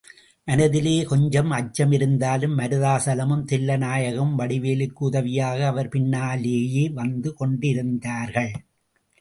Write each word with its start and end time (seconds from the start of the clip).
மனத்திலே 0.47 0.93
கொஞ்சம் 1.03 1.51
அச்சம் 1.51 1.91
இருந்தாலும் 1.91 2.57
மருதாசலமும் 2.57 3.45
தில்லைநாயகமும் 3.51 4.33
வடிவேலுக்கு 4.39 5.03
உதவியாக 5.09 5.67
அவர் 5.67 5.87
பின்னாளேயே 5.87 6.85
வந்து 6.93 7.33
கொண்டிருந்தார்கள். 7.33 8.51